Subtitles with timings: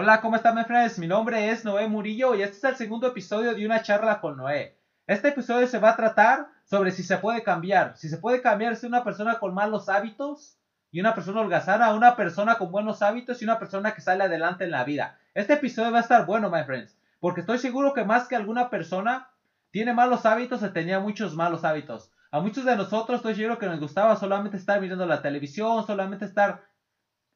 [0.00, 1.00] Hola, ¿cómo están, mis friends?
[1.00, 4.36] Mi nombre es Noé Murillo y este es el segundo episodio de una charla con
[4.36, 4.78] Noé.
[5.08, 7.96] Este episodio se va a tratar sobre si se puede cambiar.
[7.96, 10.56] Si se puede cambiar si una persona con malos hábitos
[10.92, 14.22] y una persona holgazana a una persona con buenos hábitos y una persona que sale
[14.22, 15.18] adelante en la vida.
[15.34, 18.70] Este episodio va a estar bueno, my friends, porque estoy seguro que más que alguna
[18.70, 19.30] persona
[19.72, 22.12] tiene malos hábitos o tenía muchos malos hábitos.
[22.30, 26.24] A muchos de nosotros estoy seguro que nos gustaba solamente estar mirando la televisión, solamente
[26.24, 26.62] estar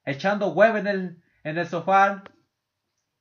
[0.04, 2.22] echando web en el, en el sofá.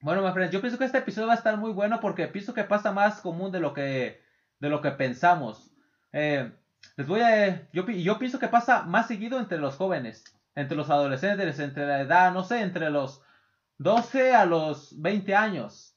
[0.01, 2.55] Bueno, my friends, yo pienso que este episodio va a estar muy bueno porque pienso
[2.55, 4.19] que pasa más común de lo que,
[4.59, 5.71] de lo que pensamos.
[6.11, 6.51] Eh,
[6.97, 10.23] les voy a, yo, yo pienso que pasa más seguido entre los jóvenes,
[10.55, 13.21] entre los adolescentes, entre la edad, no sé, entre los
[13.77, 15.95] 12 a los 20 años.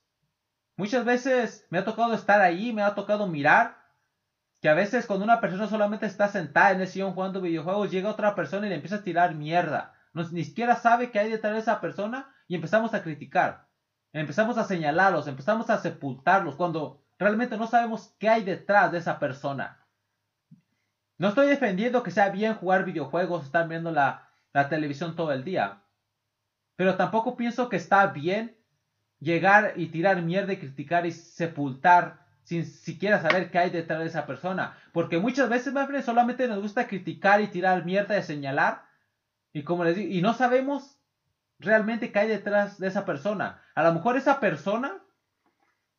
[0.77, 3.79] Muchas veces me ha tocado estar ahí, me ha tocado mirar
[4.61, 8.11] que a veces cuando una persona solamente está sentada en el sillón jugando videojuegos, llega
[8.11, 9.95] otra persona y le empieza a tirar mierda.
[10.13, 13.67] Ni siquiera sabe qué hay detrás de esa persona y empezamos a criticar.
[14.15, 19.19] Empezamos a señalarlos, empezamos a sepultarlos cuando realmente no sabemos qué hay detrás de esa
[19.19, 19.85] persona.
[21.19, 25.43] No estoy defendiendo que sea bien jugar videojuegos, estar viendo la, la televisión todo el
[25.43, 25.83] día.
[26.77, 28.57] Pero tampoco pienso que está bien
[29.19, 34.07] llegar y tirar mierda y criticar y sepultar sin siquiera saber qué hay detrás de
[34.07, 34.79] esa persona.
[34.93, 38.85] Porque muchas veces, me solamente nos gusta criticar y tirar mierda y señalar.
[39.53, 40.94] Y como les digo, y no sabemos
[41.65, 43.61] realmente qué hay detrás de esa persona.
[43.75, 44.99] A lo mejor esa persona,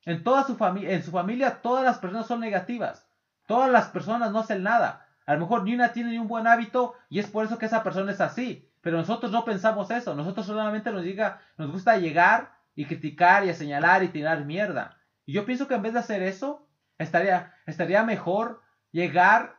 [0.06, 3.08] en toda su familia, en su familia, todas las personas son negativas.
[3.48, 5.08] Todas las personas no hacen nada.
[5.26, 7.66] A lo mejor ni una tiene ni un buen hábito y es por eso que
[7.66, 8.70] esa persona es así.
[8.82, 10.16] Pero nosotros no pensamos eso.
[10.16, 14.98] Nosotros solamente nos, diga, nos gusta llegar y criticar y señalar y tirar mierda.
[15.26, 19.58] Y yo pienso que en vez de hacer eso, estaría, estaría mejor llegar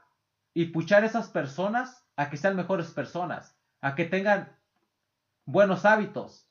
[0.54, 4.55] y puchar a esas personas a que sean mejores personas, a que tengan
[5.46, 6.50] buenos hábitos.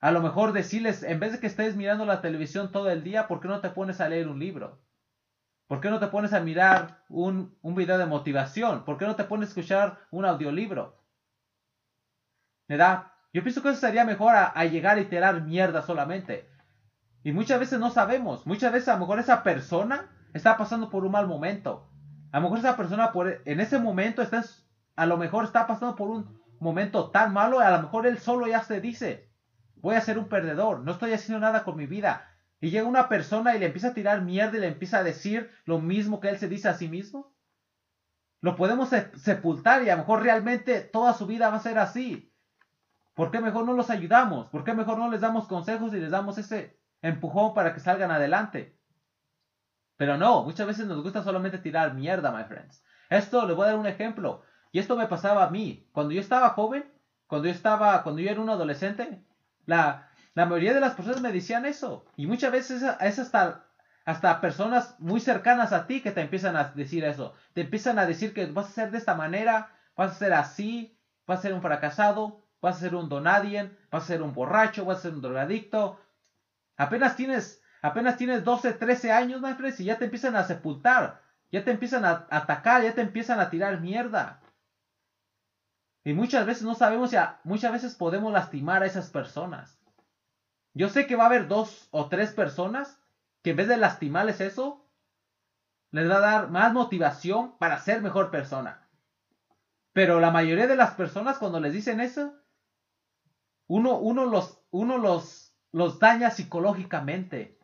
[0.00, 3.28] A lo mejor decirles, en vez de que estés mirando la televisión todo el día,
[3.28, 4.82] ¿por qué no te pones a leer un libro?
[5.68, 8.84] ¿Por qué no te pones a mirar un, un video de motivación?
[8.84, 11.00] ¿Por qué no te pones a escuchar un audiolibro?
[12.68, 13.12] ¿Verdad?
[13.32, 16.50] Yo pienso que eso sería mejor a, a llegar y tirar mierda solamente.
[17.22, 18.46] Y muchas veces no sabemos.
[18.46, 21.88] Muchas veces a lo mejor esa persona está pasando por un mal momento.
[22.32, 24.42] A lo mejor esa persona por, en ese momento está,
[24.96, 27.60] a lo mejor está pasando por un momento tan malo.
[27.60, 29.30] A lo mejor él solo ya se dice,
[29.76, 32.28] voy a ser un perdedor, no estoy haciendo nada con mi vida.
[32.60, 35.50] Y llega una persona y le empieza a tirar mierda y le empieza a decir
[35.64, 37.34] lo mismo que él se dice a sí mismo.
[38.40, 42.32] Lo podemos sepultar y a lo mejor realmente toda su vida va a ser así.
[43.14, 44.48] ¿Por qué mejor no los ayudamos?
[44.48, 48.10] ¿Por qué mejor no les damos consejos y les damos ese empujón para que salgan
[48.10, 48.78] adelante.
[49.96, 52.82] Pero no, muchas veces nos gusta solamente tirar mierda, my friends.
[53.10, 54.42] Esto, les voy a dar un ejemplo.
[54.72, 55.86] Y esto me pasaba a mí.
[55.92, 56.84] Cuando yo estaba joven,
[57.26, 59.22] cuando yo estaba, cuando yo era un adolescente,
[59.66, 62.04] la, la mayoría de las personas me decían eso.
[62.16, 63.66] Y muchas veces es hasta,
[64.04, 67.34] hasta personas muy cercanas a ti que te empiezan a decir eso.
[67.52, 70.98] Te empiezan a decir que vas a ser de esta manera, vas a ser así,
[71.26, 74.84] vas a ser un fracasado, vas a ser un donadien, vas a ser un borracho,
[74.84, 76.00] vas a ser un drogadicto,
[76.76, 81.20] Apenas tienes, apenas tienes 12, 13 años, my y ya te empiezan a sepultar.
[81.50, 84.40] Ya te empiezan a atacar, ya te empiezan a tirar mierda.
[86.04, 89.78] Y muchas veces no sabemos, ya, muchas veces podemos lastimar a esas personas.
[90.74, 92.98] Yo sé que va a haber dos o tres personas
[93.42, 94.86] que en vez de lastimarles eso,
[95.90, 98.88] les va a dar más motivación para ser mejor persona.
[99.92, 102.34] Pero la mayoría de las personas cuando les dicen eso,
[103.66, 107.58] uno, uno, los, uno los, los daña psicológicamente.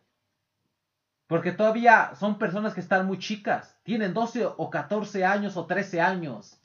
[1.26, 3.78] Porque todavía son personas que están muy chicas.
[3.82, 6.57] Tienen 12 o 14 años o 13 años.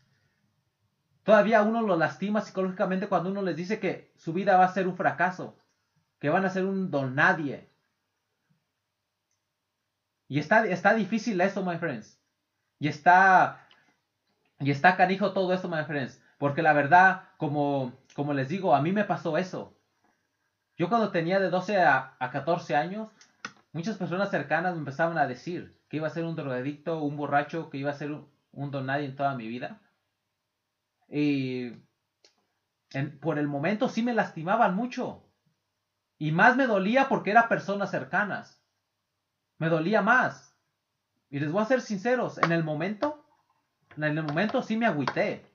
[1.23, 4.87] Todavía uno los lastima psicológicamente cuando uno les dice que su vida va a ser
[4.87, 5.57] un fracaso.
[6.19, 7.69] Que van a ser un don nadie.
[10.27, 12.19] Y está, está difícil eso, my friends.
[12.79, 13.67] Y está,
[14.59, 16.21] y está canijo todo esto, my friends.
[16.37, 19.77] Porque la verdad, como, como les digo, a mí me pasó eso.
[20.75, 23.09] Yo cuando tenía de 12 a, 14 años,
[23.71, 27.69] muchas personas cercanas me empezaban a decir que iba a ser un drogadicto, un borracho,
[27.69, 29.79] que iba a ser un, un don nadie en toda mi vida.
[31.15, 31.71] Y
[33.21, 35.23] por el momento sí me lastimaban mucho.
[36.17, 38.65] Y más me dolía porque eran personas cercanas.
[39.59, 40.57] Me dolía más.
[41.29, 43.23] Y les voy a ser sinceros, en el momento,
[43.95, 45.45] en el momento sí me agüité.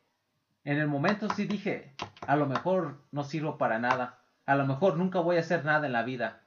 [0.63, 1.93] En el momento sí dije,
[2.25, 4.23] a lo mejor no sirvo para nada.
[4.47, 6.45] A lo mejor nunca voy a hacer nada en la vida.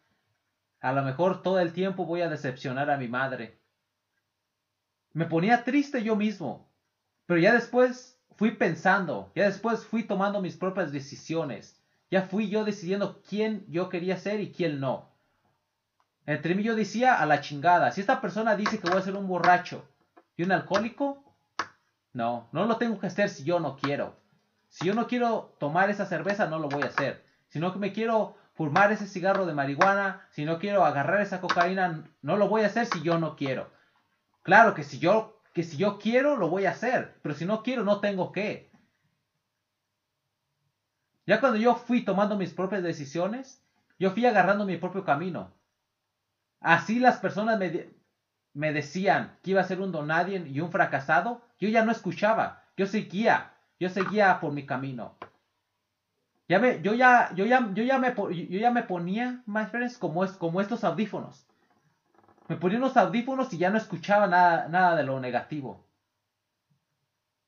[0.80, 3.60] A lo mejor todo el tiempo voy a decepcionar a mi madre.
[5.12, 6.72] Me ponía triste yo mismo.
[7.26, 11.82] Pero ya después fui pensando, ya después fui tomando mis propias decisiones.
[12.10, 15.10] Ya fui yo decidiendo quién yo quería ser y quién no.
[16.26, 17.92] Entre mí yo decía a la chingada.
[17.92, 19.86] Si esta persona dice que voy a ser un borracho
[20.36, 21.24] y un alcohólico,
[22.14, 24.16] no, no lo tengo que hacer si yo no quiero.
[24.70, 27.26] Si yo no quiero tomar esa cerveza, no lo voy a hacer.
[27.48, 32.04] Si no me quiero fumar ese cigarro de marihuana, si no quiero agarrar esa cocaína,
[32.22, 33.70] no lo voy a hacer si yo no quiero.
[34.44, 37.64] Claro que si yo que si yo quiero lo voy a hacer, pero si no
[37.64, 38.72] quiero no tengo que.
[41.26, 43.64] Ya cuando yo fui tomando mis propias decisiones,
[44.00, 45.54] yo fui agarrando mi propio camino.
[46.60, 47.90] Así las personas me,
[48.54, 52.64] me decían que iba a ser un donadie y un fracasado, yo ya no escuchaba,
[52.78, 55.16] yo seguía, yo seguía por mi camino.
[56.48, 59.98] Ya me, yo, ya, yo, ya, yo, ya me, yo ya me ponía, my friends,
[59.98, 61.48] como, es, como estos audífonos.
[62.48, 65.86] Me ponía unos audífonos y ya no escuchaba nada, nada de lo negativo.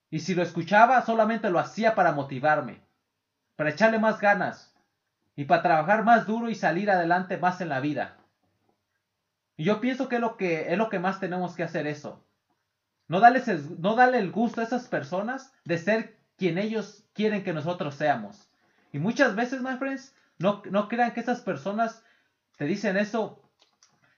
[0.09, 2.81] Y si lo escuchaba, solamente lo hacía para motivarme,
[3.55, 4.73] para echarle más ganas
[5.35, 8.17] y para trabajar más duro y salir adelante más en la vida.
[9.57, 12.23] Y yo pienso que es lo que, es lo que más tenemos que hacer eso.
[13.07, 13.47] No darles
[13.79, 18.49] no darle el gusto a esas personas de ser quien ellos quieren que nosotros seamos.
[18.91, 22.03] Y muchas veces, my friends, no, no crean que esas personas
[22.57, 23.42] te dicen eso,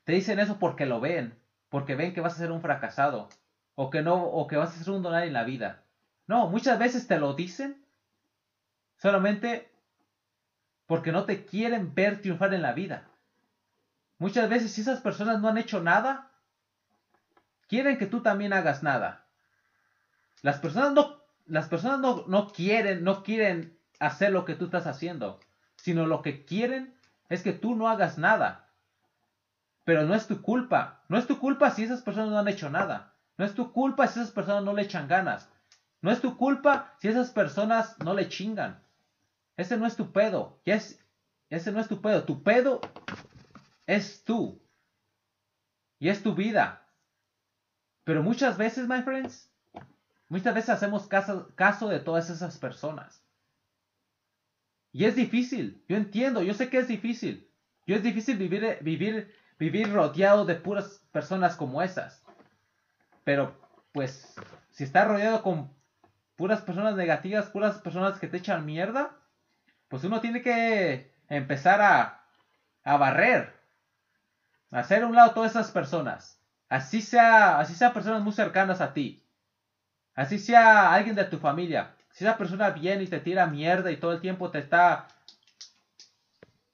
[0.05, 1.37] te dicen eso porque lo ven,
[1.69, 3.27] porque ven que vas a ser un fracasado,
[3.75, 5.83] o que no, o que vas a ser un donar en la vida.
[6.27, 7.83] No, muchas veces te lo dicen
[8.97, 9.69] solamente
[10.85, 13.07] porque no te quieren ver triunfar en la vida.
[14.17, 16.31] Muchas veces si esas personas no han hecho nada,
[17.67, 19.25] quieren que tú también hagas nada.
[20.41, 24.87] Las personas no, las personas no, no quieren, no quieren hacer lo que tú estás
[24.87, 25.39] haciendo,
[25.75, 26.95] sino lo que quieren
[27.29, 28.64] es que tú no hagas nada.
[29.85, 31.03] Pero no es tu culpa.
[31.07, 33.13] No es tu culpa si esas personas no han hecho nada.
[33.37, 35.49] No es tu culpa si esas personas no le echan ganas.
[36.01, 38.83] No es tu culpa si esas personas no le chingan.
[39.57, 40.59] Ese no es tu pedo.
[40.65, 41.03] es,
[41.49, 42.23] ese no es tu pedo.
[42.25, 42.81] Tu pedo
[43.85, 44.61] es tú.
[45.99, 46.87] Y es tu vida.
[48.03, 49.51] Pero muchas veces, my friends,
[50.29, 53.23] muchas veces hacemos caso, caso de todas esas personas.
[54.91, 57.49] Y es difícil, yo entiendo, yo sé que es difícil.
[57.85, 62.23] Yo es difícil vivir, vivir, vivir rodeado de puras personas como esas.
[63.23, 63.55] Pero,
[63.91, 64.35] pues,
[64.69, 65.73] si estás rodeado con
[66.35, 69.17] puras personas negativas, puras personas que te echan mierda,
[69.87, 72.25] pues uno tiene que empezar a,
[72.83, 73.53] a barrer.
[74.71, 76.41] A hacer a un lado todas esas personas.
[76.69, 79.25] Así sea, así sea personas muy cercanas a ti.
[80.15, 81.95] Así sea alguien de tu familia.
[82.11, 85.07] Si esa persona viene y te tira mierda y todo el tiempo te está,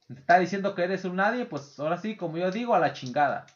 [0.08, 2.92] te está diciendo que eres un nadie, pues ahora sí, como yo digo, a la
[2.92, 3.46] chingada.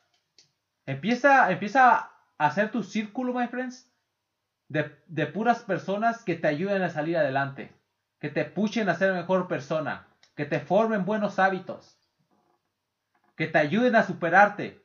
[0.86, 1.96] Empieza, empieza
[2.38, 3.86] a hacer tu círculo, my friends,
[4.68, 7.72] de, de puras personas que te ayuden a salir adelante,
[8.20, 11.98] que te puchen a ser mejor persona, que te formen buenos hábitos,
[13.36, 14.78] que te ayuden a superarte,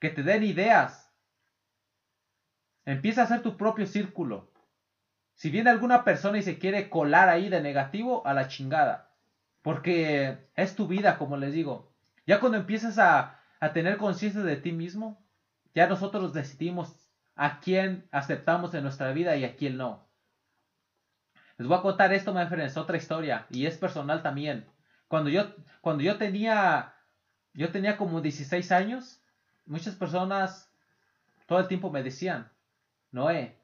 [0.00, 1.10] que te den ideas.
[2.84, 4.48] Empieza a hacer tu propio círculo.
[5.34, 9.11] Si viene alguna persona y se quiere colar ahí de negativo, a la chingada.
[9.62, 11.92] Porque es tu vida, como les digo.
[12.26, 13.38] Ya cuando empiezas a,
[13.72, 15.24] tener conciencia de ti mismo,
[15.74, 20.08] ya nosotros decidimos a quién aceptamos en nuestra vida y a quién no.
[21.58, 24.66] Les voy a contar esto, my friends, otra historia, y es personal también.
[25.06, 26.94] Cuando yo, cuando yo tenía,
[27.54, 29.22] yo tenía como 16 años,
[29.64, 30.72] muchas personas
[31.46, 32.50] todo el tiempo me decían,
[33.10, 33.58] Noé,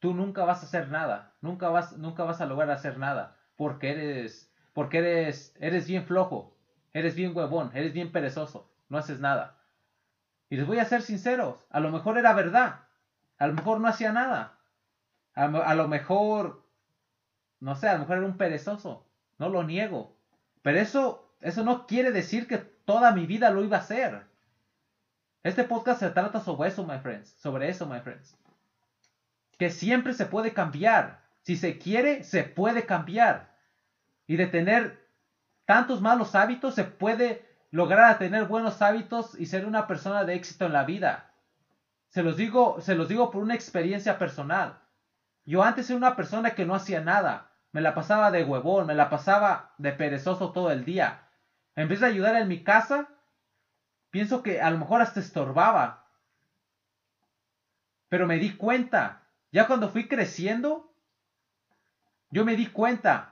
[0.00, 3.90] tú nunca vas a hacer nada, nunca vas, nunca vas a lograr hacer nada, porque
[3.90, 4.49] eres,
[4.80, 6.56] porque eres, eres bien flojo,
[6.94, 9.58] eres bien huevón, eres bien perezoso, no haces nada.
[10.48, 12.80] Y les voy a ser sinceros, a lo mejor era verdad,
[13.36, 14.56] a lo mejor no hacía nada,
[15.34, 16.64] a, a lo mejor,
[17.60, 19.06] no sé, a lo mejor era un perezoso,
[19.36, 20.16] no lo niego,
[20.62, 24.22] pero eso, eso no quiere decir que toda mi vida lo iba a hacer.
[25.42, 28.34] Este podcast se trata sobre eso, my friends, sobre eso, my friends
[29.60, 31.20] que siempre se puede cambiar.
[31.42, 33.50] Si se quiere, se puede cambiar.
[34.30, 35.04] Y de tener
[35.64, 40.66] tantos malos hábitos, se puede lograr tener buenos hábitos y ser una persona de éxito
[40.66, 41.32] en la vida.
[42.10, 44.78] Se los digo, se los digo por una experiencia personal.
[45.44, 47.50] Yo antes era una persona que no hacía nada.
[47.72, 51.22] Me la pasaba de huevón, me la pasaba de perezoso todo el día.
[51.74, 53.08] En vez de ayudar en mi casa,
[54.10, 56.06] pienso que a lo mejor hasta estorbaba.
[58.08, 60.94] Pero me di cuenta ya cuando fui creciendo,
[62.30, 63.29] yo me di cuenta,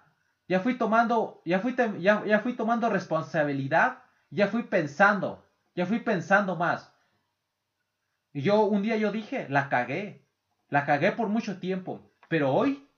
[0.48, 6.00] ya fui tomando, ya fui, ya, ya fui tomando responsabilidad, ya fui pensando, ya fui
[6.00, 6.92] pensando más.
[8.32, 10.26] Y yo un día yo dije, la cagué,
[10.68, 12.88] la cagué por mucho tiempo, pero hoy,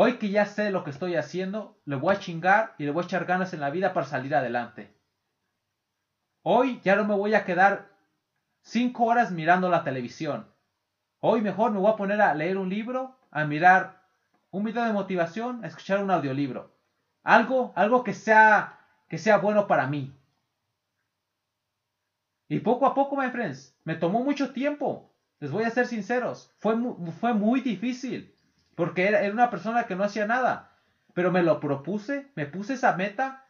[0.00, 3.02] Hoy que ya sé lo que estoy haciendo, le voy a chingar y le voy
[3.02, 4.94] a echar ganas en la vida para salir adelante.
[6.42, 7.90] Hoy ya no me voy a quedar
[8.62, 10.54] cinco horas mirando la televisión.
[11.18, 13.97] Hoy mejor me voy a poner a leer un libro, a mirar
[14.58, 16.76] un video de motivación, a escuchar un audiolibro.
[17.22, 20.14] Algo, algo que sea, que sea bueno para mí.
[22.48, 25.14] Y poco a poco, my friends, me tomó mucho tiempo.
[25.38, 26.52] Les voy a ser sinceros.
[26.58, 26.76] Fue,
[27.20, 28.34] fue muy difícil.
[28.74, 30.72] Porque era, una persona que no hacía nada.
[31.14, 33.46] Pero me lo propuse, me puse esa meta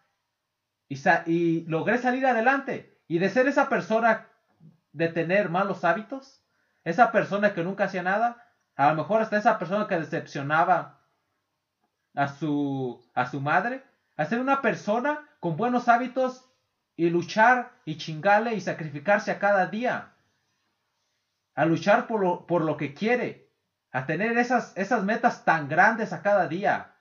[0.89, 2.99] y, y logré salir adelante.
[3.09, 4.29] Y de ser esa persona
[4.93, 6.43] de tener malos hábitos,
[6.85, 10.98] esa persona que nunca hacía nada, a lo mejor hasta esa persona que decepcionaba
[12.19, 13.85] a su, a su madre,
[14.17, 16.45] a ser una persona con buenos hábitos
[16.97, 20.15] y luchar y chingarle y sacrificarse a cada día.
[21.55, 23.53] A luchar por lo, por lo que quiere.
[23.93, 26.97] A tener esas, esas metas tan grandes a cada día.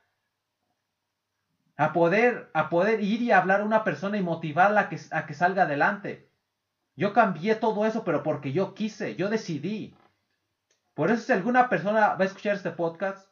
[1.77, 5.25] A poder, a poder ir y hablar a una persona y motivarla a que, a
[5.25, 6.29] que salga adelante.
[6.95, 9.97] Yo cambié todo eso, pero porque yo quise, yo decidí.
[10.93, 13.26] Por eso si alguna persona va a escuchar este podcast,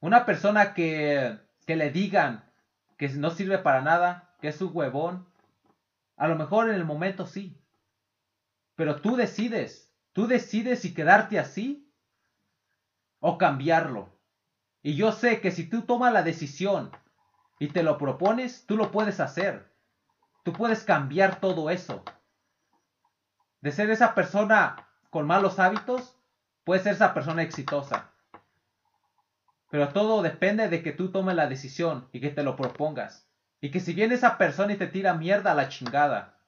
[0.00, 2.44] una persona que, que le digan
[2.96, 5.26] que no sirve para nada, que es un huevón.
[6.16, 7.60] A lo mejor en el momento sí.
[8.74, 9.92] Pero tú decides.
[10.12, 11.92] Tú decides si quedarte así
[13.20, 14.16] o cambiarlo.
[14.82, 16.90] Y yo sé que si tú tomas la decisión
[17.58, 19.74] y te lo propones, tú lo puedes hacer.
[20.42, 22.04] Tú puedes cambiar todo eso.
[23.60, 26.16] De ser esa persona con malos hábitos,
[26.64, 28.12] puedes ser esa persona exitosa.
[29.70, 33.28] Pero todo depende de que tú tomes la decisión y que te lo propongas.
[33.60, 36.38] Y que si viene esa persona y te tira mierda a la chingada,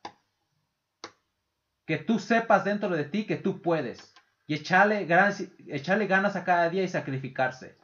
[1.85, 4.15] que tú sepas dentro de ti que tú puedes.
[4.47, 7.77] Y echarle ganas, echarle ganas a cada día y sacrificarse.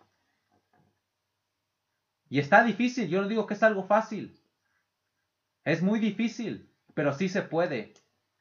[2.28, 4.40] Y está difícil, yo no digo que es algo fácil.
[5.64, 7.94] Es muy difícil, pero sí se puede.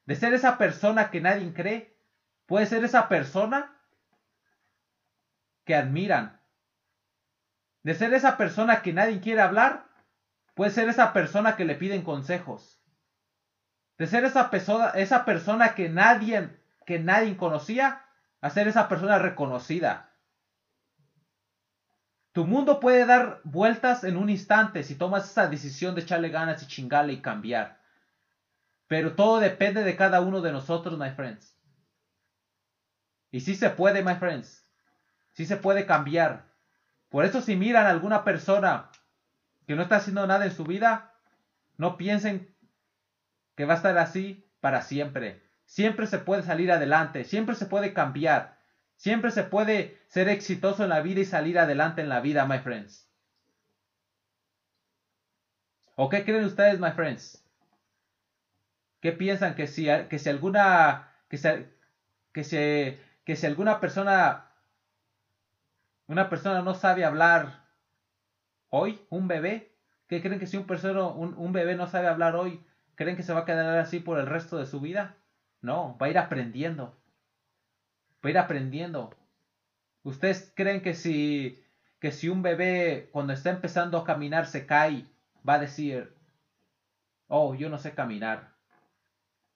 [0.06, 1.98] De ser esa persona que nadie cree,
[2.46, 3.78] puede ser esa persona
[5.66, 6.42] que admiran.
[7.84, 9.94] De ser esa persona que nadie quiere hablar,
[10.54, 12.80] Puede ser esa persona que le piden consejos.
[13.98, 16.50] De ser esa persona, esa persona que nadie,
[16.86, 18.06] que nadie conocía,
[18.42, 20.12] a ser esa persona reconocida.
[22.34, 26.63] Tu mundo puede dar vueltas en un instante si tomas esa decisión de echarle ganas
[26.63, 27.80] y chingarle y cambiar.
[28.88, 31.58] Pero todo depende de cada uno de nosotros, my friends.
[33.32, 34.68] Y sí se puede, my friends.
[35.32, 36.53] Sí se puede cambiar.
[37.13, 38.89] Por eso si miran a alguna persona
[39.67, 41.13] que no está haciendo nada en su vida,
[41.77, 42.51] no piensen
[43.55, 45.43] que va a estar así para siempre.
[45.67, 48.58] Siempre se puede salir adelante, siempre se puede cambiar,
[48.96, 52.58] siempre se puede ser exitoso en la vida y salir adelante en la vida, my
[52.58, 53.08] friends.
[55.96, 57.46] ¿O qué creen ustedes, my friends?
[59.01, 61.38] ¿Qué piensan que si, que si alguna que
[62.32, 62.58] que si,
[63.24, 64.43] que si alguna persona
[66.13, 67.65] una persona no sabe hablar
[68.70, 69.75] hoy, un bebé,
[70.08, 72.63] ¿qué creen que si un, persona, un, bebé no sabe hablar hoy,
[72.96, 75.17] creen que se va a quedar así por el resto de su vida?
[75.62, 76.96] No, va a ir aprendiendo.
[78.24, 79.15] Va a ir aprendiendo.
[80.03, 81.63] ¿Ustedes creen que si,
[82.00, 85.08] que si un bebé cuando está empezando a caminar se cae,
[85.48, 86.15] va a decir,
[87.27, 88.53] oh, yo no sé caminar.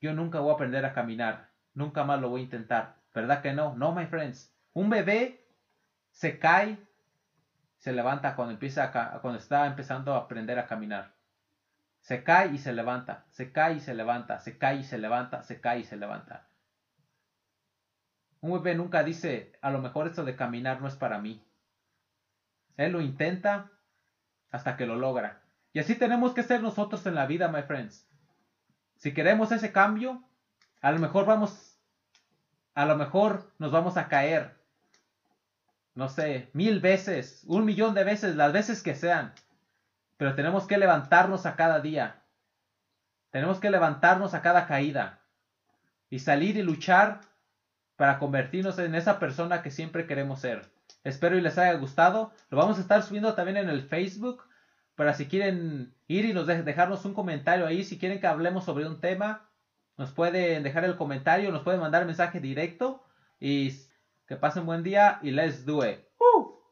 [0.01, 1.51] Yo nunca voy a aprender a caminar.
[1.75, 2.95] Nunca más lo voy a intentar.
[3.13, 3.75] ¿Verdad que no?
[3.75, 4.51] No, my friends.
[4.73, 5.46] Un bebé
[6.17, 6.79] se cae
[7.77, 11.13] se levanta cuando empieza cuando está empezando a aprender a caminar.
[12.01, 15.43] Se cae y se levanta, se cae y se levanta, se cae y se levanta,
[15.43, 16.47] se cae y se levanta.
[18.41, 21.45] Un bebé nunca dice, a lo mejor esto de caminar no es para mí.
[22.77, 23.69] Él lo intenta
[24.49, 25.43] hasta que lo logra.
[25.71, 28.09] Y así tenemos que ser nosotros en la vida, my friends.
[28.95, 30.23] Si queremos ese cambio,
[30.81, 31.79] a lo mejor vamos,
[32.73, 34.56] a lo mejor nos vamos a caer,
[35.97, 39.33] no sé, mil veces, un millón de veces, las veces que sean.
[40.17, 42.21] Pero tenemos que levantarnos a cada día.
[43.31, 45.21] Tenemos que levantarnos a cada caída.
[46.11, 47.21] Y salir y luchar
[47.95, 50.69] para convertirnos en esa persona que siempre queremos ser.
[51.03, 52.31] Espero y les haya gustado.
[52.51, 54.43] Lo vamos a estar subiendo también en el Facebook.
[54.93, 57.83] Para si quieren ir y nos dejarnos un comentario ahí.
[57.83, 59.49] Si quieren que hablemos sobre un tema,
[59.97, 63.03] nos pueden dejar el comentario, nos pueden mandar mensaje directo.
[63.39, 63.86] Y
[64.27, 66.06] que pasen buen día y let's do it.